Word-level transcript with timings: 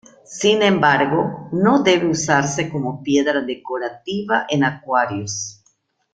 Sin 0.25 0.63
embargo, 0.63 1.47
no 1.51 1.83
debe 1.83 2.07
usarse 2.09 2.69
como 2.71 3.03
piedra 3.03 3.41
decorativa 3.41 4.47
en 4.49 4.63
acuarios. 4.63 5.61